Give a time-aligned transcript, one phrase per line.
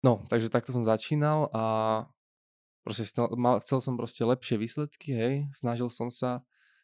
[0.00, 1.64] No, takže takto som začínal a
[2.80, 6.40] proste stel, mal, chcel som proste lepšie výsledky, hej, snažil som sa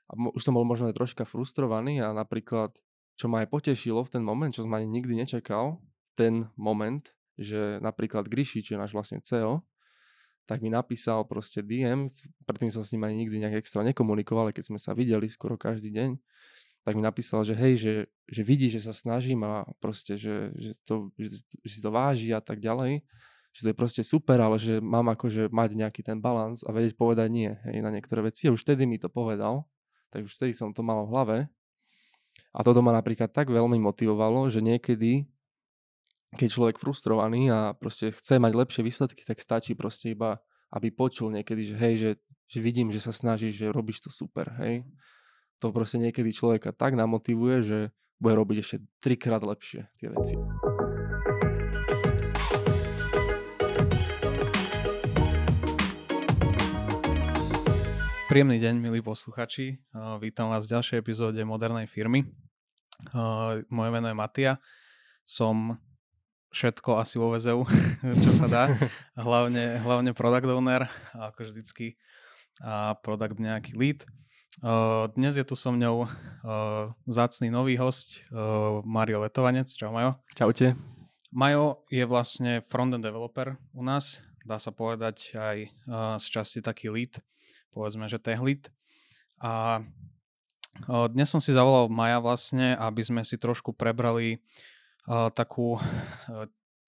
[0.07, 2.77] a mo, už som bol možno aj troška frustrovaný a napríklad,
[3.17, 5.81] čo ma aj potešilo v ten moment, čo som ani nikdy nečakal,
[6.15, 7.03] ten moment,
[7.41, 9.65] že napríklad Gryši, čo je náš vlastne CEO,
[10.47, 12.07] tak mi napísal proste DM,
[12.47, 15.91] predtým som s ním ani nikdy nejak extra nekomunikoval, keď sme sa videli skoro každý
[15.91, 16.11] deň,
[16.87, 17.95] tak mi napísal, že hej, že,
[18.31, 22.31] že vidí, že sa snažím a proste, že, že, to, že, že si to váži
[22.31, 23.03] a tak ďalej,
[23.51, 26.95] že to je proste super, ale že mám akože mať nejaký ten balans a vedieť
[26.95, 28.47] povedať nie hej, na niektoré veci.
[28.47, 29.67] A už vtedy mi to povedal,
[30.15, 31.39] tak už vtedy som to mal v hlave.
[32.55, 35.27] A toto ma napríklad tak veľmi motivovalo, že niekedy,
[36.39, 40.39] keď človek frustrovaný a proste chce mať lepšie výsledky, tak stačí proste iba,
[40.71, 42.11] aby počul niekedy, že hej, že,
[42.47, 44.87] že vidím, že sa snažíš, že robíš to super, hej
[45.57, 47.79] to proste niekedy človeka tak namotivuje, že
[48.21, 50.37] bude robiť ešte trikrát lepšie tie veci.
[58.27, 59.81] Príjemný deň, milí posluchači.
[60.21, 62.29] Vítam vás v ďalšej epizóde Modernej firmy.
[63.73, 64.61] Moje meno je Matia.
[65.25, 65.81] Som
[66.53, 67.65] všetko asi vo VZU,
[68.29, 68.65] čo sa dá.
[69.17, 70.85] Hlavne, hlavne product owner,
[71.17, 71.97] ako vždycky,
[72.61, 74.05] a product nejaký lead.
[75.13, 76.09] Dnes je tu so mňou
[77.05, 78.25] zácný nový host
[78.89, 79.69] Mario Letovanec.
[79.69, 80.17] Čau Majo.
[80.33, 80.73] Čaute.
[81.29, 84.25] Majo je vlastne frontend developer u nás.
[84.49, 85.57] Dá sa povedať aj
[86.17, 87.21] z časti taký lead.
[87.69, 88.73] Povedzme, že tech lead.
[89.45, 89.85] A
[91.13, 94.41] dnes som si zavolal Maja vlastne, aby sme si trošku prebrali
[95.37, 95.77] takú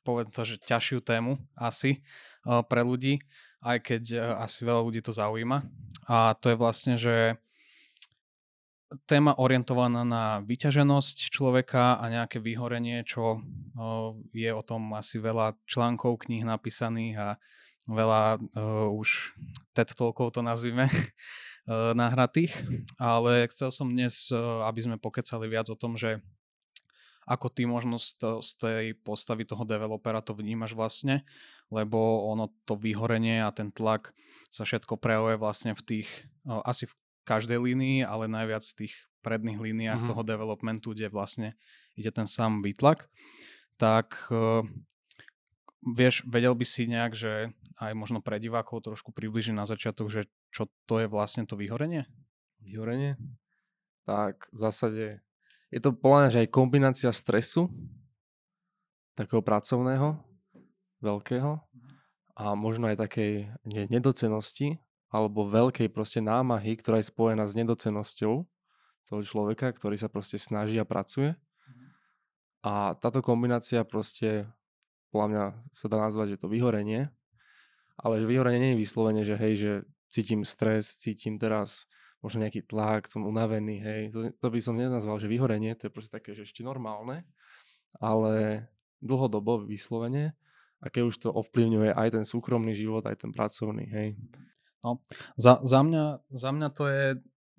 [0.09, 2.01] povedzme to, že ťažšiu tému asi
[2.49, 3.21] pre ľudí,
[3.61, 4.03] aj keď
[4.41, 5.69] asi veľa ľudí to zaujíma.
[6.09, 7.37] A to je vlastne, že
[9.05, 13.45] téma orientovaná na vyťaženosť človeka a nejaké vyhorenie, čo
[14.33, 17.29] je o tom asi veľa článkov, kníh napísaných a
[17.89, 19.33] veľa uh, už
[19.73, 22.53] TED Talkov to nazvime uh, nahratých,
[23.01, 26.21] ale chcel som dnes, uh, aby sme pokecali viac o tom, že
[27.29, 31.29] ako ty možno z, z tej postavy toho developera to vnímaš vlastne,
[31.69, 34.17] lebo ono to vyhorenie a ten tlak
[34.49, 36.09] sa všetko prejavuje vlastne v tých,
[36.49, 36.97] asi v
[37.29, 40.11] každej línii, ale najviac v tých predných líniách mm-hmm.
[40.17, 41.53] toho developmentu, kde vlastne
[41.93, 43.13] ide ten sám výtlak,
[43.77, 44.65] tak uh,
[45.85, 50.27] vieš, vedel by si nejak, že aj možno pre divákov trošku približiť na začiatok, že
[50.49, 52.09] čo to je vlastne to vyhorenie?
[52.65, 53.21] Vyhorenie?
[54.09, 55.05] Tak v zásade
[55.69, 57.69] je to podľa že aj kombinácia stresu,
[59.13, 60.17] takého pracovného,
[61.05, 61.61] veľkého
[62.39, 63.51] a možno aj takej
[63.91, 64.79] nedocenosti
[65.09, 68.45] alebo veľkej proste námahy, ktorá je spojená s nedocenosťou
[69.09, 71.33] toho človeka, ktorý sa proste snaží a pracuje.
[71.33, 71.87] Mhm.
[72.65, 74.45] A táto kombinácia proste,
[75.09, 77.09] podľa mňa sa dá nazvať, že to vyhorenie,
[77.99, 79.73] ale že vyhorenie nie je vyslovene, že hej, že
[80.13, 81.89] cítim stres, cítim teraz
[82.23, 85.95] možno nejaký tlak, som unavený, hej, to, to by som nenazval, že vyhorenie, to je
[85.95, 87.23] proste také, že ešte normálne,
[88.03, 88.67] ale
[88.99, 90.35] dlhodobo vyslovene
[90.83, 94.19] a keď už to ovplyvňuje aj ten súkromný život, aj ten pracovný, hej.
[94.85, 95.03] No,
[95.35, 97.07] za, za, mňa, za mňa to je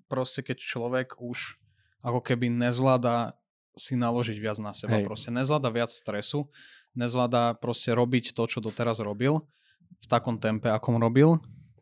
[0.08, 1.60] proste, keď človek už
[2.00, 3.36] ako keby nezvláda
[3.76, 5.00] si naložiť viac na seba.
[5.00, 5.08] Hej.
[5.08, 6.48] Proste nezvláda viac stresu,
[6.96, 9.44] nezvláda proste robiť to, čo doteraz robil
[10.00, 11.40] v takom tempe, akom robil,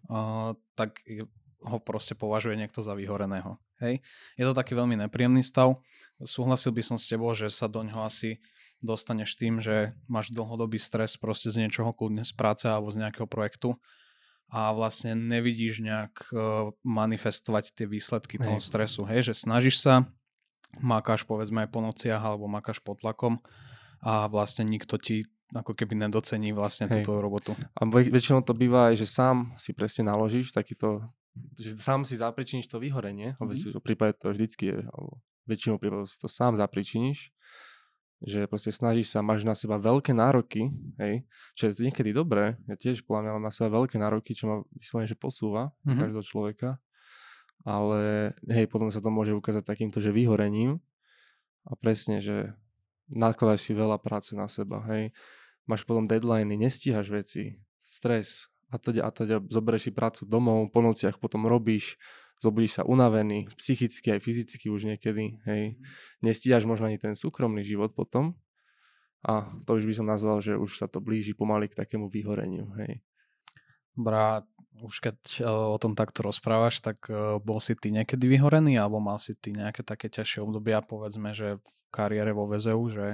[0.10, 1.02] uh, tak
[1.62, 3.58] ho proste považuje niekto za vyhoreného.
[3.78, 4.02] Hej.
[4.38, 5.78] Je to taký veľmi nepríjemný stav.
[6.18, 8.42] Súhlasil by som s tebou, že sa do ňoho asi
[8.82, 13.30] dostaneš tým, že máš dlhodobý stres proste z niečoho, kľudne z práce alebo z nejakého
[13.30, 13.78] projektu
[14.48, 19.04] a vlastne nevidíš nejak uh, manifestovať tie výsledky toho stresu.
[19.04, 20.08] Hej, že snažíš sa,
[20.80, 23.44] makáš povedzme aj po nociach alebo makáš pod tlakom
[24.00, 27.04] a vlastne nikto ti ako keby nedocení vlastne Hej.
[27.04, 27.52] túto robotu.
[27.76, 31.08] A väčšinou to býva aj, že sám si presne naložíš takýto,
[31.56, 33.80] že sám si zapričiníš to vyhorenie, mm-hmm.
[33.80, 37.32] v prípade to vždycky je, alebo väčšinou prípadov si to sám zapričiníš
[38.24, 41.22] že proste snažíš sa, máš na seba veľké nároky, hej,
[41.54, 44.56] čo je niekedy dobré, ja tiež podľa mňa mám na seba veľké nároky, čo ma
[44.74, 46.00] vyslovene, že posúva mm-hmm.
[46.02, 46.70] každého človeka,
[47.62, 50.80] ale hej, potom sa to môže ukázať takýmto, že vyhorením.
[51.68, 52.56] A presne, že
[53.12, 55.12] nakladáš si veľa práce na seba, hej,
[55.68, 60.84] máš potom deadliny, nestíhaš veci, stres a teda a teda zoberieš si prácu domov, po
[60.84, 61.96] nociach potom robíš,
[62.38, 65.64] zobudíš sa unavený, psychicky aj fyzicky už niekedy, hej.
[65.74, 65.82] Mhm.
[66.26, 68.38] Nestíhaš možno ani ten súkromný život potom
[69.26, 72.70] a to už by som nazval, že už sa to blíži pomaly k takému vyhoreniu,
[72.80, 73.02] hej.
[73.98, 74.46] Bra,
[74.78, 79.02] už keď uh, o tom takto rozprávaš, tak uh, bol si ty niekedy vyhorený alebo
[79.02, 83.08] mal si ty nejaké také ťažšie obdobia, povedzme, že v kariére vo VZU, že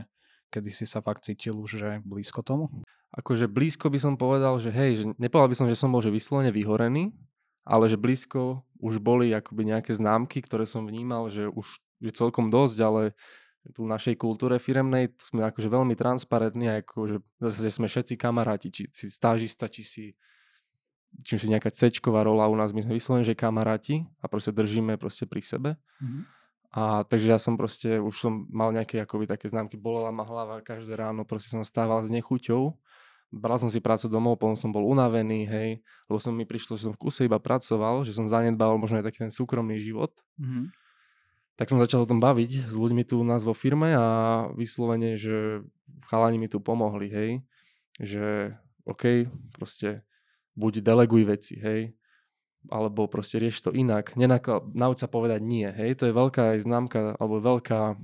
[0.51, 2.67] kedy si sa fakt cítil už, že blízko tomu?
[3.15, 6.11] Akože blízko by som povedal, že hej, že nepovedal by som, že som bol že
[6.11, 7.15] vyslovene vyhorený,
[7.63, 12.51] ale že blízko už boli akoby nejaké známky, ktoré som vnímal, že už je celkom
[12.51, 13.01] dosť, ale
[13.71, 18.91] tu v našej kultúre firemnej sme akože veľmi transparentní, akože zase sme všetci kamaráti, či
[18.91, 20.05] si stážista, či si
[21.21, 24.97] čím si nejaká cečková rola u nás, my sme vyslovene, že kamaráti a proste držíme
[24.97, 25.69] proste pri sebe.
[26.01, 26.23] Mm-hmm.
[26.73, 30.57] A takže ja som proste, už som mal nejaké akoby také známky, bolela ma hlava
[30.65, 32.73] každé ráno, proste som stával s nechuťou.
[33.33, 35.69] Bral som si prácu domov, potom som bol unavený, hej,
[36.05, 39.09] lebo som mi prišlo, že som v kuse iba pracoval, že som zanedbal možno aj
[39.09, 40.13] taký ten súkromný život.
[40.37, 40.69] Mm-hmm.
[41.57, 44.05] Tak som začal o tom baviť s ľuďmi tu u nás vo firme a
[44.53, 45.65] vyslovene, že
[46.05, 47.31] chalani mi tu pomohli, hej,
[47.97, 48.53] že
[48.85, 49.25] OK,
[49.57, 50.05] proste
[50.53, 51.97] buď deleguj veci, hej,
[52.69, 54.13] alebo proste rieš to inak.
[54.13, 57.97] Nenakla, nauč sa povedať nie, hej, to je veľká aj známka, alebo veľká,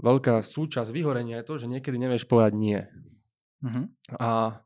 [0.00, 2.80] veľká súčasť vyhorenia je to, že niekedy nevieš povedať nie.
[3.64, 3.84] Mm-hmm.
[4.20, 4.60] A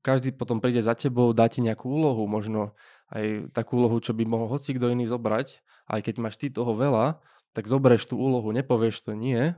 [0.00, 2.72] každý potom príde za tebou, dá ti nejakú úlohu, možno
[3.12, 5.60] aj takú úlohu, čo by mohol hoci kto iný zobrať,
[5.90, 7.20] aj keď máš ty toho veľa,
[7.52, 9.52] tak zoberieš tú úlohu, nepovieš to nie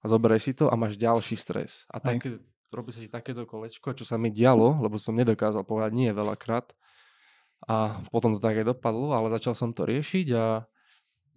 [0.00, 1.84] a zoberieš si to a máš ďalší stres.
[1.92, 2.24] A tak,
[2.72, 6.72] robí sa ti takéto kolečko, čo sa mi dialo, lebo som nedokázal povedať nie veľakrát,
[7.68, 10.64] a potom to také dopadlo, ale začal som to riešiť a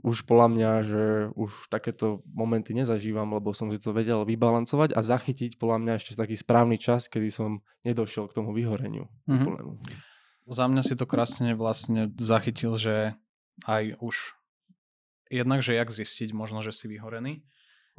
[0.03, 1.03] už podľa mňa, že
[1.39, 6.19] už takéto momenty nezažívam, lebo som si to vedel vybalancovať a zachytiť podľa mňa ešte
[6.19, 9.07] taký správny čas, kedy som nedošiel k tomu vyhoreniu.
[9.31, 9.79] Mm-hmm.
[10.51, 13.15] Za mňa si to krásne vlastne zachytil, že
[13.63, 14.35] aj už
[15.31, 17.47] jednak, že jak zistiť možno, že si vyhorený,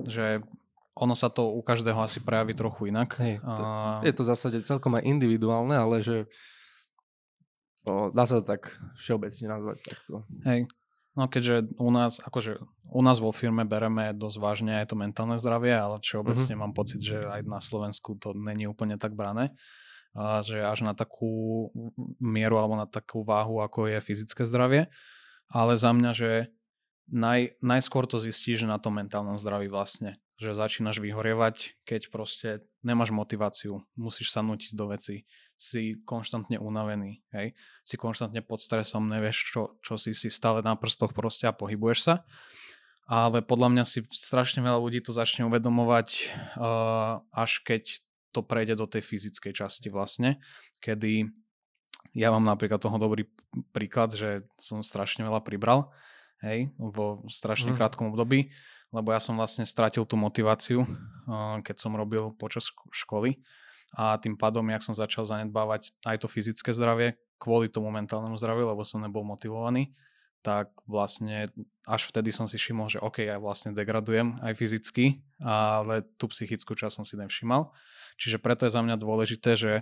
[0.04, 0.44] že
[0.92, 3.16] ono sa to u každého asi prejaví trochu inak.
[3.16, 4.04] Hej, to, a...
[4.04, 6.28] Je to v zásade celkom aj individuálne, ale že
[7.84, 10.24] No, dá sa to tak všeobecne nazvať takto.
[10.48, 10.64] Hej.
[11.14, 12.58] No keďže u nás, akože
[12.90, 16.62] u nás vo firme bereme dosť vážne aj to mentálne zdravie, ale všeobecne mm-hmm.
[16.62, 19.54] mám pocit, že aj na Slovensku to není úplne tak brané.
[20.14, 21.70] A že až na takú
[22.22, 24.90] mieru alebo na takú váhu, ako je fyzické zdravie.
[25.50, 26.30] Ale za mňa, že
[27.10, 30.18] naj, najskôr to zistíš na tom mentálnom zdraví vlastne.
[30.34, 37.22] Že začínaš vyhorievať, keď proste nemáš motiváciu, musíš sa nutiť do veci si konštantne unavený,
[37.30, 37.54] hej,
[37.86, 41.98] si konštantne pod stresom, nevieš, čo, čo si si stále na prstoch proste a pohybuješ
[42.02, 42.14] sa.
[43.04, 46.08] Ale podľa mňa si strašne veľa ľudí to začne uvedomovať
[46.56, 48.00] uh, až keď
[48.34, 50.42] to prejde do tej fyzickej časti vlastne,
[50.82, 51.30] kedy
[52.16, 53.30] ja mám napríklad toho dobrý
[53.70, 55.94] príklad, že som strašne veľa pribral,
[56.42, 57.76] hej, vo strašne mm.
[57.78, 58.50] krátkom období,
[58.94, 63.42] lebo ja som vlastne stratil tú motiváciu, uh, keď som robil počas školy
[63.98, 68.70] a tým pádom, jak som začal zanedbávať aj to fyzické zdravie kvôli tomu mentálnemu zdraviu,
[68.70, 69.94] lebo som nebol motivovaný,
[70.44, 71.48] tak vlastne
[71.88, 76.76] až vtedy som si všimol, že OK, ja vlastne degradujem aj fyzicky, ale tú psychickú
[76.76, 77.72] časť som si nevšimal.
[78.20, 79.72] Čiže preto je za mňa dôležité, že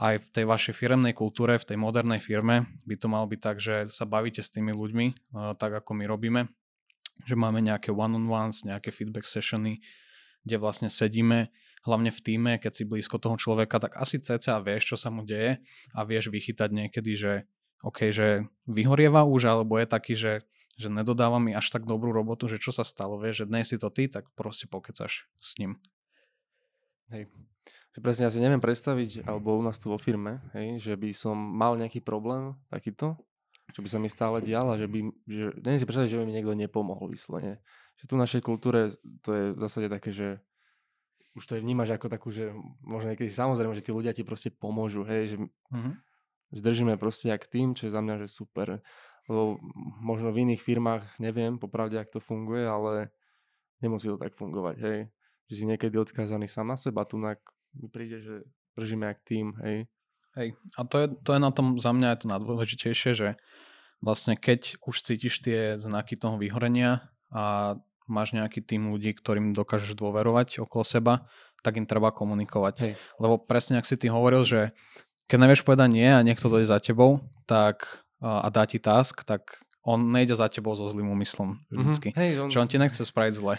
[0.00, 3.56] aj v tej vašej firemnej kultúre, v tej modernej firme by to malo byť tak,
[3.60, 6.48] že sa bavíte s tými ľuďmi, eh, tak ako my robíme,
[7.24, 9.82] že máme nejaké one-on-ones, nejaké feedback sessiony,
[10.42, 14.94] kde vlastne sedíme hlavne v týme, keď si blízko toho človeka, tak asi cca vieš,
[14.94, 15.58] čo sa mu deje
[15.94, 17.32] a vieš vychytať niekedy, že
[17.82, 20.46] OK, že vyhorieva už, alebo je taký, že,
[20.78, 23.76] že nedodáva mi až tak dobrú robotu, že čo sa stalo, vieš, že dnes si
[23.78, 25.82] to ty, tak proste pokecaš s ním.
[27.10, 27.26] Hej.
[27.92, 31.36] Presne ja si neviem predstaviť, alebo u nás tu vo firme, hej, že by som
[31.36, 33.20] mal nejaký problém takýto,
[33.72, 36.24] čo by sa mi stále dial a že by, že, neviem si predstaviť, že by
[36.28, 37.58] mi niekto nepomohol vyslovene.
[38.00, 38.92] Že tu v našej kultúre
[39.24, 40.38] to je v zásade také, že
[41.32, 42.52] už to je vnímaš ako takú, že
[42.84, 45.94] možno niekedy samozrejme, že tí ľudia ti proste pomôžu, hej, že mm-hmm.
[46.52, 48.84] zdržíme proste jak tým, čo je za mňa, že super.
[49.24, 49.56] Lebo
[50.02, 53.08] možno v iných firmách neviem popravde, ak to funguje, ale
[53.80, 54.98] nemusí to tak fungovať, hej.
[55.48, 58.44] Že si niekedy odkázaný sám na seba, tu mi príde, že
[58.76, 59.88] držíme jak tým, hej.
[60.32, 63.28] Hej, a to je, to je na tom za mňa je to najdôležitejšie, že
[64.00, 67.76] vlastne keď už cítiš tie znaky toho vyhorenia a
[68.08, 71.14] máš nejaký tým ľudí, ktorým dokážeš dôverovať okolo seba,
[71.62, 72.74] tak im treba komunikovať.
[72.82, 72.92] Hej.
[73.20, 74.74] Lebo presne, ak si ty hovoril, že
[75.30, 79.62] keď nevieš povedať nie a niekto dojde za tebou tak, a dá ti task, tak
[79.82, 82.14] on nejde za tebou so zlým úmyslom vždycky.
[82.14, 82.22] Mm-hmm.
[82.22, 82.48] Hej, on...
[82.54, 83.54] Že on ti nechce spraviť zle.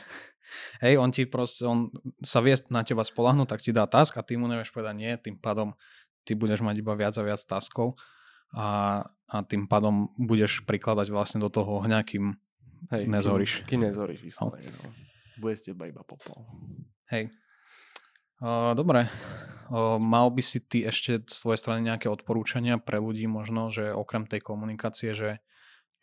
[0.80, 1.92] Hej, on ti proste, on
[2.24, 5.12] sa vie na teba spolahnúť, tak ti dá task a ty mu nevieš povedať nie,
[5.20, 5.75] tým pádom
[6.24, 8.00] ty budeš mať iba viac a viac taskov
[8.53, 12.38] a, a tým pádom budeš prikladať vlastne do toho nejakým
[12.92, 13.51] Hej, nezhoríš.
[13.63, 14.68] Kým, kým nezhoríš, vyslovene.
[14.84, 14.92] No.
[15.39, 16.44] Bude z teba iba popol.
[17.08, 17.32] Hej.
[18.44, 19.08] Uh, dobre.
[19.72, 23.96] Uh, mal by si ty ešte z tvojej strany nejaké odporúčania pre ľudí možno, že
[23.96, 25.39] okrem tej komunikácie, že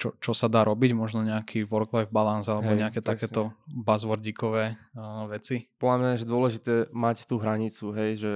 [0.00, 3.10] čo, čo sa dá robiť, možno nejaký work-life balance alebo Hej, nejaké presne.
[3.12, 5.68] takéto buzzwordíkové uh, veci.
[5.76, 8.32] Podľa mňa je že dôležité mať tú hranicu, hej, že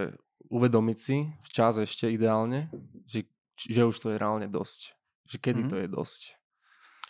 [0.54, 2.70] uvedomiť si včas ešte ideálne,
[3.04, 3.26] že,
[3.58, 4.94] že už to je reálne dosť.
[5.26, 5.70] Že kedy Mhm.
[5.70, 6.22] to je dosť.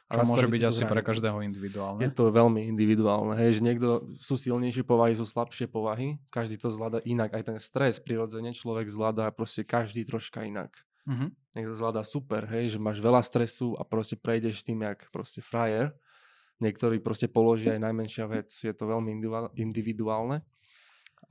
[0.04, 1.08] Čo môže byť asi pre hranicu.
[1.10, 2.00] každého Je individuálne.
[2.12, 7.00] to veľmi individuálne, hej, že niekto sú silnejšie povahy, sú slabšie povahy, každý to zvláda
[7.02, 10.76] inak, aj ten stres prirodzene človek zvláda proste každý troška inak.
[11.08, 11.34] Mhm.
[11.56, 15.90] Niekto zvláda super, hej, že máš veľa stresu a proste prejdeš tým jak proste frajer.
[16.62, 20.44] Niektorí proste položia aj najmenšia vec, je to veľmi individuál- individuálne,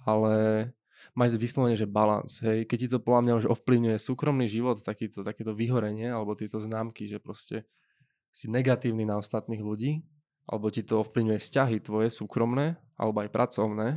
[0.03, 0.67] ale
[1.15, 5.21] mať vyslovene, že balans, hej, keď ti to podľa mňa už ovplyvňuje súkromný život, takýto,
[5.27, 7.67] takéto vyhorenie, alebo tieto známky, že proste
[8.33, 10.01] si negatívny na ostatných ľudí,
[10.49, 13.87] alebo ti to ovplyvňuje vzťahy tvoje súkromné, alebo aj pracovné,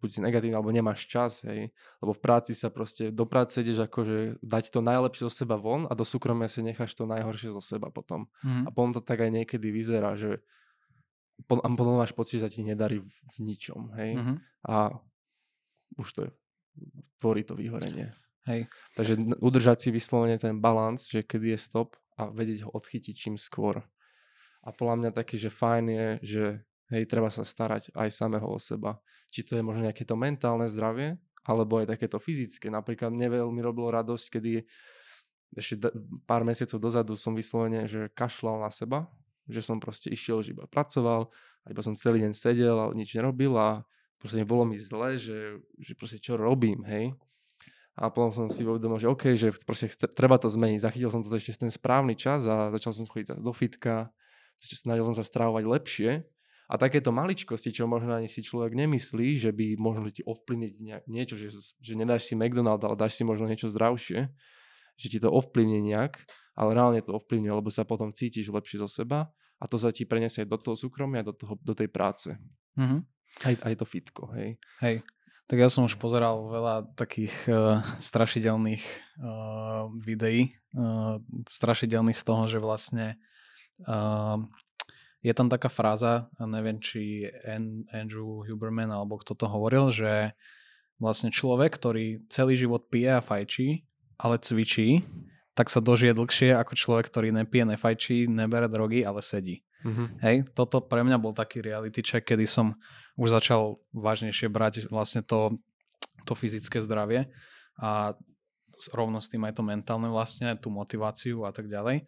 [0.00, 1.70] buď si negatívny, alebo nemáš čas, hej,
[2.02, 5.86] lebo v práci sa proste, do práce ideš akože dať to najlepšie zo seba von
[5.86, 8.26] a do súkromia si necháš to najhoršie zo seba potom.
[8.42, 8.66] Mhm.
[8.66, 10.40] A potom to tak aj niekedy vyzerá, že
[11.42, 14.34] a potom máš pocit, že sa ti nedarí v, ničom, hej, Mhm.
[14.68, 14.94] a
[15.98, 16.30] už to je,
[17.20, 18.12] tvorí to vyhorenie.
[18.48, 18.66] Hej.
[18.98, 23.36] Takže udržať si vyslovene ten balans, že kedy je stop a vedieť ho odchytiť čím
[23.38, 23.78] skôr.
[24.62, 26.44] A podľa mňa taký, že fajn je, že
[26.90, 28.98] hej, treba sa starať aj samého o seba.
[29.30, 32.70] Či to je možno nejaké to mentálne zdravie, alebo aj takéto fyzické.
[32.70, 34.62] Napríklad mne veľmi robilo radosť, kedy
[35.52, 35.90] ešte
[36.24, 39.10] pár mesiacov dozadu som vyslovene, že kašľal na seba,
[39.50, 41.28] že som proste išiel, že iba pracoval
[41.62, 43.84] a iba som celý deň sedel a nič nerobil a
[44.22, 47.10] proste bolo mi zle, že, že proste čo robím, hej.
[47.92, 50.80] A potom som si uvedomil, že OK, že proste treba to zmeniť.
[50.80, 54.08] Zachytil som to ešte v ten správny čas a začal som chodiť do fitka,
[54.56, 56.10] snažil som sa strávovať lepšie.
[56.72, 61.04] A takéto maličkosti, čo možno ani si človek nemyslí, že by možno ti ovplyvniť nie-
[61.04, 64.32] niečo, že, že nedáš si McDonald, ale dáš si možno niečo zdravšie,
[64.96, 66.24] že ti to ovplyvne nejak,
[66.56, 69.28] ale reálne to ovplyvňuje, lebo sa potom cítiš lepšie zo seba
[69.60, 72.40] a to sa ti preniesie do toho súkromia, do, toho, do tej práce.
[72.80, 73.04] Mhm.
[73.40, 74.60] Aj, aj to fitko, hej.
[74.84, 75.00] Hej.
[75.48, 78.84] Tak ja som už pozeral veľa takých uh, strašidelných
[79.20, 83.16] uh, videí, uh, strašidelných z toho, že vlastne
[83.88, 84.38] uh,
[85.22, 90.34] je tam taká fráza, neviem, či An- Andrew Huberman alebo kto to hovoril, že
[90.98, 93.86] vlastne človek, ktorý celý život pije a fajčí,
[94.18, 95.02] ale cvičí,
[95.52, 99.62] tak sa dožije dlhšie ako človek, ktorý nepije, nefajčí, nebere drogy, ale sedí.
[99.82, 100.04] Mhm.
[100.22, 102.78] Hej, toto pre mňa bol taký reality check, kedy som
[103.18, 105.58] už začal vážnejšie brať vlastne to,
[106.24, 107.28] to fyzické zdravie
[107.76, 108.14] a
[108.94, 112.06] rovno s tým aj to mentálne vlastne, tú motiváciu a tak ďalej.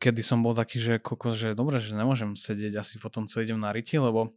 [0.00, 3.58] Kedy som bol taký, že koko, že dobre, že nemôžem sedieť asi potom celý deň
[3.60, 4.32] na riti, lebo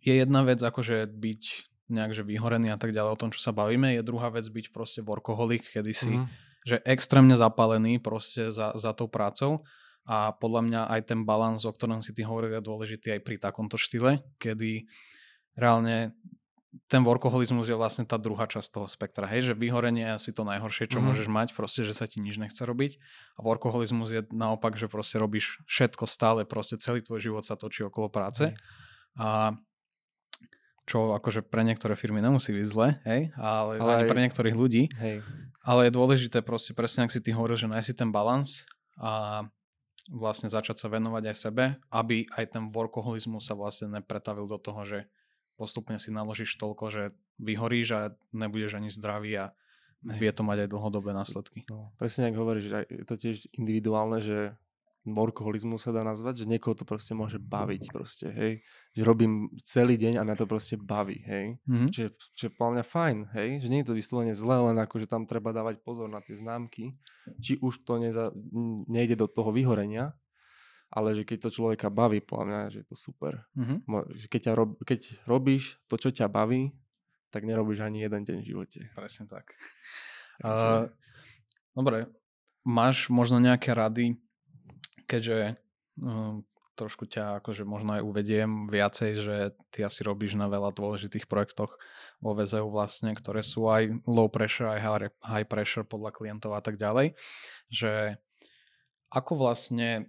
[0.00, 1.42] je jedna vec akože byť
[1.90, 4.70] nejak že vyhorený a tak ďalej o tom, čo sa bavíme, je druhá vec byť
[4.70, 6.26] proste workoholik, kedy si Mhm.
[6.60, 9.64] že extrémne zapálený proste za, za tou prácou
[10.10, 13.38] a podľa mňa aj ten balans, o ktorom si ty hovoril, je dôležitý aj pri
[13.38, 14.90] takomto štýle, kedy
[15.54, 16.10] reálne
[16.86, 20.42] ten workoholizmus je vlastne tá druhá časť toho spektra, hej, že vyhorenie je asi to
[20.42, 21.06] najhoršie, čo Mhm.
[21.06, 22.98] môžeš mať, proste, že sa ti nič nechce robiť
[23.34, 27.82] a workoholizmus je naopak, že proste robíš všetko stále, proste celý tvoj život sa točí
[27.82, 28.54] okolo práce Hej.
[29.14, 29.54] a
[30.86, 34.82] čo akože pre niektoré firmy nemusí byť zle, hej, ale, Ale aj- pre niektorých ľudí,
[34.98, 35.22] Hej.
[35.62, 38.66] ale je dôležité proste presne, ak si ty hovoril, že nájsť si ten balans
[38.98, 39.42] a
[40.08, 44.80] vlastne začať sa venovať aj sebe, aby aj ten workoholizmus sa vlastne nepretavil do toho,
[44.86, 44.98] že
[45.60, 47.02] postupne si naložíš toľko, že
[47.36, 48.00] vyhoríš a
[48.32, 49.46] nebudeš ani zdravý a
[50.00, 51.68] vie to mať aj dlhodobé následky.
[51.68, 54.56] No, presne ako hovoríš, je to tiež individuálne, že
[55.08, 58.60] workoholizmus sa dá nazvať, že niekoho to proste môže baviť proste, hej.
[58.92, 59.32] Že robím
[59.64, 61.56] celý deň a mňa to proste baví, hej.
[61.64, 61.88] Mhm.
[61.88, 63.48] Čo je, čo je podľa mňa fajn, hej.
[63.64, 66.36] Že nie je to vyslovene zle, len ako, že tam treba dávať pozor na tie
[66.36, 66.94] známky,
[67.40, 68.28] či už to neza,
[68.86, 70.12] nejde do toho vyhorenia,
[70.92, 73.46] ale že keď to človeka baví, podľa mňa, že je to super.
[73.56, 73.88] Mhm.
[74.20, 76.76] Že keď, ťa rob, keď robíš to, čo ťa baví,
[77.30, 78.80] tak nerobíš ani jeden deň v živote.
[78.92, 79.54] Presne tak.
[80.42, 80.88] Takže- Uh,
[81.76, 82.08] dobre,
[82.66, 84.18] máš možno nejaké rady,
[85.10, 85.58] keďže
[85.98, 86.46] um,
[86.78, 89.36] trošku ťa akože možno aj uvediem viacej, že
[89.68, 91.76] ty asi robíš na veľa dôležitých projektoch
[92.22, 94.80] vo VZU vlastne, ktoré sú aj low pressure, aj
[95.20, 97.12] high- pressure podľa klientov a tak ďalej,
[97.68, 98.16] že
[99.12, 100.08] ako vlastne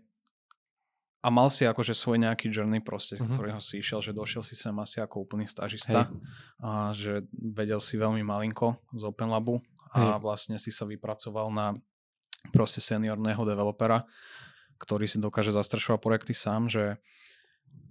[1.21, 3.21] a mal si akože svoj nejaký journey proste, Mhm.
[3.21, 3.33] mm-hmm.
[3.35, 6.07] ktorého si išiel, že došiel si sem asi ako úplný stažista
[6.57, 10.23] a že vedel si veľmi malinko z Open Labu a Hej.
[10.23, 11.75] vlastne si sa vypracoval na
[12.49, 14.01] proste seniorného developera,
[14.81, 16.97] ktorý si dokáže zastrešovať projekty sám, že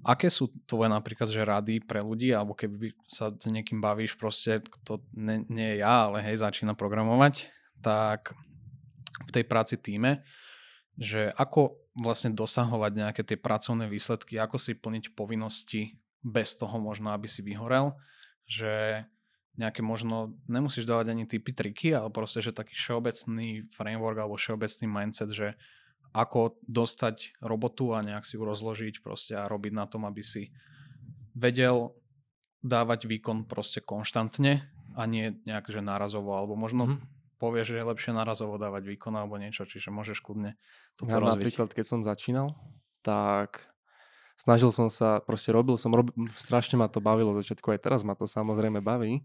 [0.02, 4.58] aké sú tvoje napríklad že rady pre ľudí, alebo keby sa s niekým bavíš proste,
[4.64, 7.52] kto ne, nie je ja, ale hej, začína programovať,
[7.84, 8.34] tak
[9.28, 10.24] v tej práci týme,
[10.96, 17.12] že ako vlastne dosahovať nejaké tie pracovné výsledky, ako si plniť povinnosti bez toho možno,
[17.12, 17.96] aby si vyhorel,
[18.48, 19.04] že
[19.58, 24.86] nejaké možno, nemusíš dávať ani typy, triky, ale proste, že taký všeobecný framework alebo všeobecný
[24.88, 25.58] mindset, že
[26.10, 30.50] ako dostať robotu a nejak si ju rozložiť proste a robiť na tom, aby si
[31.38, 31.94] vedel
[32.60, 34.66] dávať výkon proste konštantne
[34.98, 37.38] a nie nejak, že nárazovo, alebo možno mm-hmm.
[37.38, 40.58] povieš, že je lepšie nárazovo dávať výkon alebo niečo, čiže môžeš kľudne
[40.98, 41.46] toto ja, rozviť.
[41.46, 42.58] Napríklad, keď som začínal,
[43.06, 43.70] tak
[44.34, 48.18] snažil som sa, proste robil som, rob, strašne ma to bavilo začiatku, aj teraz ma
[48.18, 49.22] to samozrejme baví,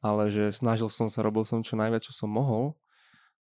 [0.00, 2.74] ale že snažil som sa, robil som čo najviac, čo som mohol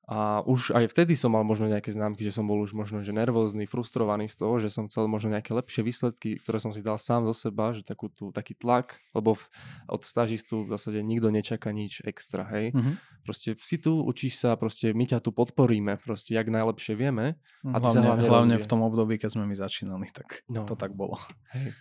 [0.03, 3.15] a už aj vtedy som mal možno nejaké známky, že som bol už možno že
[3.15, 6.99] nervózny, frustrovaný z toho, že som chcel možno nejaké lepšie výsledky, ktoré som si dal
[6.99, 9.39] sám zo seba, že takú tú, taký tlak, lebo
[9.87, 12.75] od stažistu v zásade nikto nečaká nič extra, hej.
[12.75, 12.95] Mm-hmm.
[13.23, 17.39] Proste si tu, učíš sa, proste my ťa tu podporíme, proste jak najlepšie vieme.
[17.63, 20.67] A hlavne, hlavne, hlavne v tom období, keď sme my začínali, tak no.
[20.67, 21.15] to tak bolo.
[21.55, 21.71] Hej.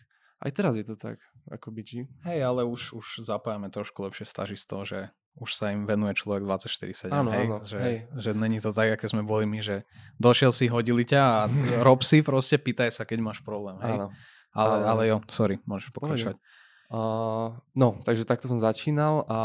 [0.43, 2.11] Aj teraz je to tak, ako či.
[2.27, 7.09] Hej, ale už, už zapájame trošku lepšie stažistov, že už sa im venuje človek 24-7,
[7.09, 7.47] áno, hej?
[7.47, 7.97] Áno, že, hej.
[8.19, 9.87] že není to tak, aké sme boli my, že
[10.21, 11.39] došiel si, hodili ťa a
[11.87, 13.97] rob si proste, pýtaj sa, keď máš problém, hej?
[14.03, 14.09] Áno.
[14.53, 16.37] Ale, ale, ale jo, sorry, môžeš pokračovať.
[16.93, 19.39] Uh, no, takže takto som začínal a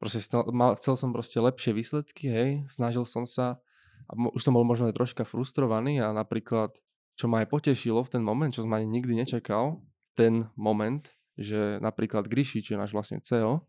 [0.00, 3.60] proste stel, mal, chcel som proste lepšie výsledky, hej, snažil som sa
[4.08, 6.72] a mo, už som bol možno aj troška frustrovaný a napríklad,
[7.16, 9.80] čo ma aj potešilo v ten moment, čo som ani nikdy nečakal,
[10.16, 11.04] ten moment,
[11.36, 13.64] že napríklad Gryši, čo je náš vlastne CEO,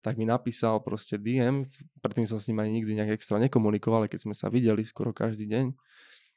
[0.00, 1.66] tak mi napísal proste DM,
[2.00, 5.10] predtým som s ním ani nikdy nejak extra nekomunikoval, ale keď sme sa videli skoro
[5.10, 5.74] každý deň,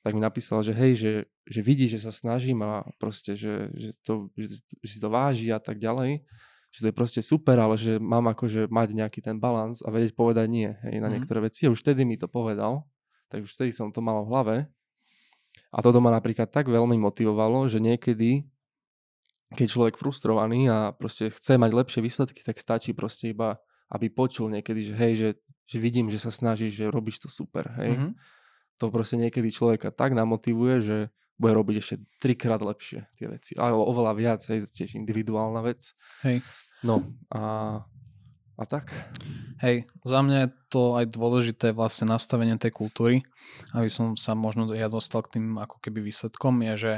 [0.01, 1.13] tak mi napísal, že hej, že,
[1.45, 5.53] že vidí, že sa snažím a proste, že, že, to, že, že si to váži
[5.53, 6.25] a tak ďalej,
[6.73, 10.17] že to je proste super, ale že mám akože mať nejaký ten balans a vedieť
[10.17, 11.13] povedať nie hej, na mm.
[11.19, 11.69] niektoré veci.
[11.69, 12.89] A už vtedy mi to povedal,
[13.29, 14.55] tak už vtedy som to mal v hlave.
[15.71, 18.43] A toto ma napríklad tak veľmi motivovalo, že niekedy
[19.51, 23.59] keď človek frustrovaný a proste chce mať lepšie výsledky, tak stačí proste iba,
[23.91, 25.29] aby počul niekedy, že hej, že,
[25.67, 27.99] že vidím, že sa snažíš, že robíš to super, hej.
[27.99, 28.11] Mm-hmm.
[28.79, 30.97] To proste niekedy človeka tak namotivuje, že
[31.35, 33.51] bude robiť ešte trikrát lepšie tie veci.
[33.59, 35.91] Ale oveľa viac, hej, tiež individuálna vec.
[36.23, 36.39] Hej.
[36.81, 37.83] No a,
[38.61, 38.93] a tak.
[39.57, 43.25] Hej, za mňa je to aj dôležité vlastne nastavenie tej kultúry,
[43.73, 46.93] aby som sa možno ja dostal k tým ako keby výsledkom, je, že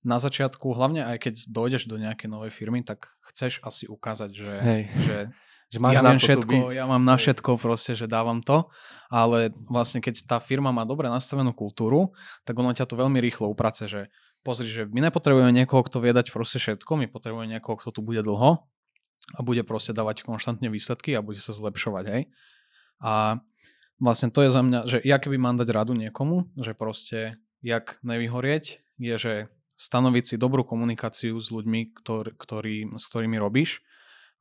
[0.00, 4.54] na začiatku, hlavne aj keď dojdeš do nejakej novej firmy, tak chceš asi ukázať, že,
[4.60, 4.82] Hej.
[5.04, 5.18] že,
[5.72, 6.76] že máš ja na všetko, byť.
[6.76, 8.68] ja mám na všetko proste, že dávam to,
[9.12, 12.16] ale vlastne keď tá firma má dobre nastavenú kultúru,
[12.48, 14.08] tak ono ťa to veľmi rýchlo uprace, že
[14.40, 18.00] pozri, že my nepotrebujeme niekoho, kto vie dať proste všetko, my potrebujeme niekoho, kto tu
[18.00, 18.64] bude dlho
[19.36, 22.22] a bude proste dávať konštantne výsledky a bude sa zlepšovať, hej.
[23.00, 23.40] A
[24.00, 28.00] vlastne to je za mňa, že ja keby mám dať radu niekomu, že proste jak
[28.00, 29.34] nevyhorieť, je, že
[29.80, 33.80] stanoviť si dobrú komunikáciu s ľuďmi, ktor, ktorý, s ktorými robíš,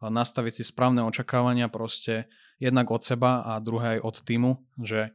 [0.03, 2.27] nastaviť si správne očakávania proste
[2.59, 5.11] jednak od seba a druhé aj od týmu, že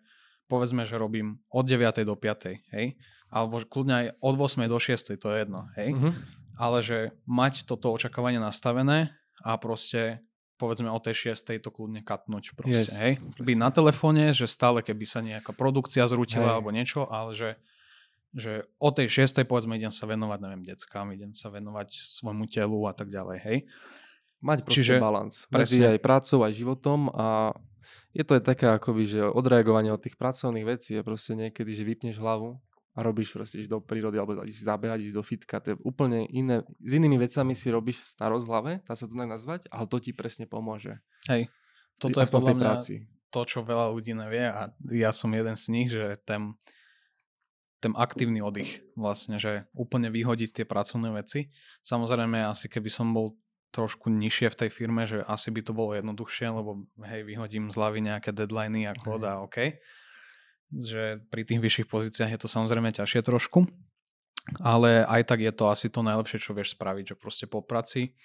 [0.49, 2.05] povedzme, že robím od 9.
[2.05, 2.73] do 5.
[2.73, 2.87] hej,
[3.33, 4.69] alebo kľudne aj od 8.
[4.69, 5.17] do 6.
[5.17, 6.13] to je jedno, hej, mm-hmm.
[6.61, 10.23] ale že mať toto očakávanie nastavené a proste
[10.55, 11.59] povedzme o tej 6.
[11.59, 13.19] to kľudne katnúť proste, yes, hej.
[13.43, 16.55] Byť na telefóne, že stále keby sa nejaká produkcia zrútila hey.
[16.55, 17.51] alebo niečo, ale že
[18.35, 22.83] že o tej šiestej povedzme idem sa venovať, neviem, deckám, idem sa venovať svojmu telu
[22.91, 23.59] a tak ďalej, hej.
[24.43, 27.55] Mať proste Čiže, balans medzi aj prácou, aj životom a
[28.11, 31.87] je to aj také akoby, že odreagovanie od tých pracovných vecí je proste niekedy, že
[31.87, 32.59] vypneš hlavu
[32.95, 36.63] a robíš proste, do prírody alebo ideš zabehať, ideš do fitka, to je úplne iné,
[36.79, 39.99] s inými vecami si robíš starosť v hlave, dá sa to tak nazvať, ale to
[39.99, 41.03] ti presne pomôže.
[41.27, 41.51] Hej,
[41.99, 42.95] toto je podľa mňa práci.
[43.35, 46.55] to, čo veľa ľudí nevie a ja som jeden z nich, že ten
[47.85, 51.53] ten aktívny oddych vlastne, že úplne vyhodiť tie pracovné veci.
[51.85, 53.37] Samozrejme, asi keby som bol
[53.77, 57.77] trošku nižšie v tej firme, že asi by to bolo jednoduchšie, lebo hej, vyhodím z
[57.77, 59.77] hlavy nejaké deadliny a kód a OK.
[60.75, 63.71] Že pri tých vyšších pozíciách je to samozrejme ťažšie trošku,
[64.59, 68.19] ale aj tak je to asi to najlepšie, čo vieš spraviť, že proste po práci,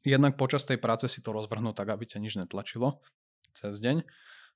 [0.00, 3.04] jednak počas tej práce si to rozvrhnúť tak, aby ťa nič netlačilo
[3.52, 4.02] cez deň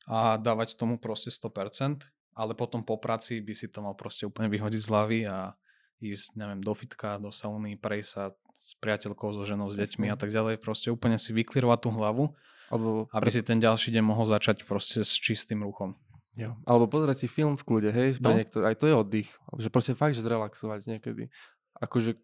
[0.08, 4.48] a dávať tomu proste 100%, ale potom po práci by si to mal proste úplne
[4.48, 5.52] vyhodiť z hlavy a
[5.98, 8.24] ísť, neviem, do fitka, do sauny, prejsť sa
[8.58, 10.62] s priateľkou, so ženou, s deťmi a tak ďalej.
[10.62, 12.24] Proste úplne si vyklirovať tú hlavu,
[12.70, 13.34] Alebo aby pre...
[13.34, 15.98] si ten ďalší deň mohol začať proste s čistým ruchom.
[16.38, 16.54] Jo.
[16.62, 18.38] Alebo pozrieť si film v kľude, hej, pre no?
[18.38, 19.30] niektoré, aj to je oddych.
[19.58, 21.34] Že proste fakt, že zrelaxovať niekedy.
[21.82, 22.14] Akože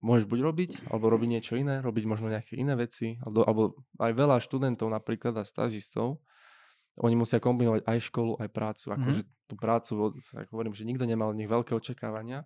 [0.00, 3.62] môžeš buď robiť, alebo robiť niečo iné, robiť možno nejaké iné veci, alebo, alebo
[4.00, 6.24] aj veľa študentov napríklad a stážistov
[7.00, 8.84] oni musia kombinovať aj školu, aj prácu.
[8.92, 8.94] Mhm.
[9.00, 9.92] Akože tú prácu,
[10.28, 12.44] tak hovorím, že nikto nemal od nich veľké očakávania,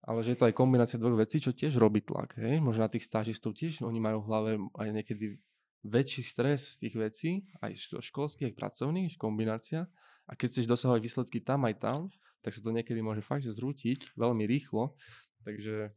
[0.00, 2.36] ale že je to aj kombinácia dvoch vecí, čo tiež robí tlak.
[2.40, 2.60] Hej?
[2.60, 4.50] Možno na tých stážistov tiež, oni majú v hlave
[4.80, 5.36] aj niekedy
[5.84, 9.88] väčší stres z tých vecí, aj školských, aj pracovných, kombinácia.
[10.30, 11.98] A keď chceš dosahovať výsledky tam aj tam,
[12.40, 14.94] tak sa to niekedy môže fakt že zrútiť veľmi rýchlo.
[15.42, 15.90] Takže...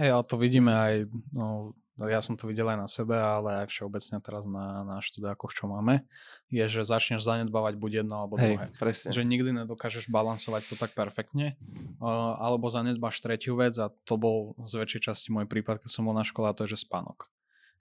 [0.00, 0.94] Hej, ale to vidíme aj,
[1.30, 5.54] no, ja som to videl aj na sebe, ale aj všeobecne teraz na, na študákoch,
[5.54, 6.02] čo máme,
[6.50, 8.66] je, že začneš zanedbávať buď jedno alebo Hej, druhé.
[8.82, 9.14] presne.
[9.14, 11.54] Že nikdy nedokážeš balansovať to tak perfektne,
[12.02, 16.02] uh, alebo zanedbáš tretiu vec a to bol z väčšej časti môj prípad, keď som
[16.02, 17.30] bol na škole, a to je, že spánok.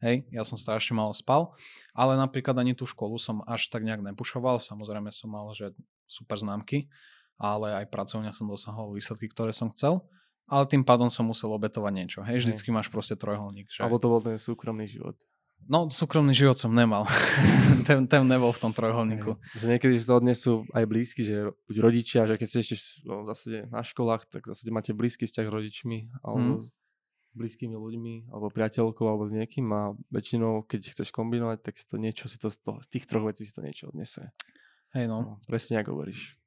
[0.03, 1.55] Hej, ja som strašne málo spal,
[1.95, 5.73] ale napríklad ani tú školu som až tak nejak nepušoval, samozrejme som mal, že
[6.13, 6.85] super známky,
[7.41, 10.05] ale aj pracovne som dosahoval výsledky, ktoré som chcel
[10.47, 12.19] ale tým pádom som musel obetovať niečo.
[12.21, 13.71] Hej, vždycky máš proste trojholník.
[13.71, 13.87] Že...
[13.87, 15.15] Alebo to bol ten súkromný život.
[15.63, 17.07] No, súkromný život som nemal.
[17.87, 19.39] ten, ten nebol v tom trojholníku.
[19.55, 22.75] Že niekedy si to odnesú aj blízky, že buď rodičia, že keď ste ešte
[23.07, 26.67] no, v zásade na školách, tak v zásade máte blízky vzťah s rodičmi, alebo mm.
[26.67, 26.69] s
[27.31, 31.95] blízkymi ľuďmi, alebo priateľkou, alebo s niekým a väčšinou, keď chceš kombinovať, tak si to
[31.95, 34.35] niečo, si to z, toho, z tých troch vecí si to niečo odnese.
[34.93, 35.17] Hej no.
[35.25, 35.33] no.
[35.49, 36.37] Presne ako hovoríš.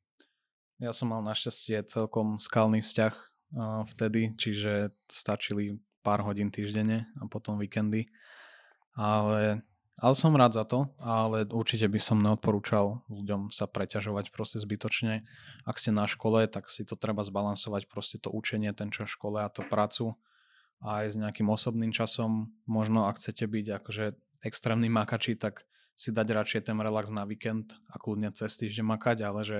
[0.78, 3.14] Ja som mal našťastie celkom skalný vzťah
[3.90, 8.06] vtedy, čiže stačili pár hodín týždenne a potom víkendy.
[8.94, 9.66] Ale,
[9.98, 15.26] ale som rád za to, ale určite by som neodporúčal ľuďom sa preťažovať proste zbytočne.
[15.66, 19.42] Ak ste na škole, tak si to treba zbalansovať proste to učenie, ten čas škole
[19.42, 20.14] a to prácu
[20.78, 22.54] a aj s nejakým osobným časom.
[22.68, 24.06] Možno ak chcete byť akože
[24.46, 25.65] extrémny makači, tak
[25.96, 29.58] si dať radšej ten relax na víkend a kľudne cez týždeň makať, ale že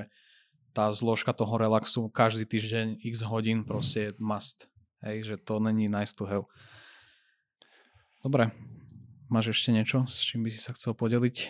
[0.77, 4.69] tá zložka toho relaxu každý týždeň x hodín proste je must.
[5.01, 6.45] Hej, že to není nice to have.
[8.21, 8.53] Dobre,
[9.33, 11.49] máš ešte niečo, s čím by si sa chcel podeliť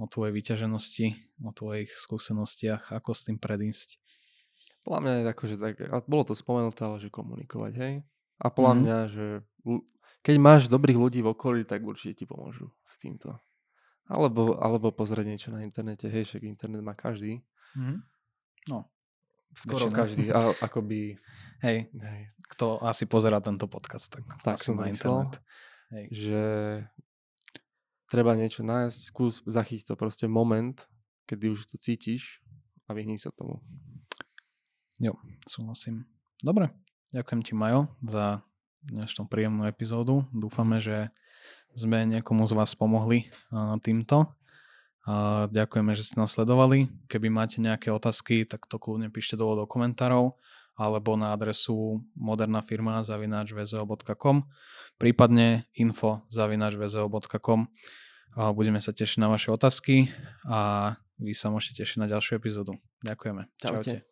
[0.00, 1.06] o tvojej vyťaženosti,
[1.44, 4.00] o tvojich skúsenostiach, ako s tým predísť?
[4.88, 7.94] Podľa mňa je tako, že tak, a bolo to spomenuté, ale že komunikovať, hej?
[8.40, 8.82] A podľa mm-hmm.
[8.82, 9.26] mňa, že
[10.24, 13.36] keď máš dobrých ľudí v okolí, tak určite ti pomôžu s týmto.
[14.10, 17.42] Alebo, alebo pozrieť niečo na internete, hej, však internet má každý.
[17.78, 17.98] Mm-hmm.
[18.68, 18.90] No.
[19.52, 19.98] Skoro väčšina.
[19.98, 21.16] každý, a, akoby...
[21.62, 25.38] Hej, hej, kto asi pozera tento podcast, tak, tak asi na internet.
[25.94, 26.04] Hej.
[26.10, 26.42] Že
[28.10, 30.76] treba niečo nájsť, skús zachytiť to proste moment,
[31.30, 32.42] kedy už to cítiš
[32.90, 33.62] a vyhni sa tomu.
[35.00, 35.16] Jo,
[35.48, 36.04] súhlasím.
[36.42, 36.74] Dobre,
[37.14, 38.42] ďakujem ti Majo za
[38.82, 40.26] dnešnú príjemnú epizódu.
[40.34, 41.14] Dúfame, že
[41.72, 43.28] sme niekomu z vás pomohli
[43.80, 44.28] týmto.
[45.50, 46.86] Ďakujeme, že ste nás sledovali.
[47.10, 50.38] Keby máte nejaké otázky, tak to kľudne píšte dole do komentárov
[50.72, 54.48] alebo na adresu modernafirma zavinačvzo.com
[54.96, 57.68] prípadne info zavinačvzo.com
[58.32, 60.08] Budeme sa tešiť na vaše otázky
[60.48, 62.80] a vy sa môžete tešiť na ďalšiu epizódu.
[63.04, 63.52] Ďakujeme.
[63.60, 63.76] Čaute.
[63.84, 64.11] Čaute.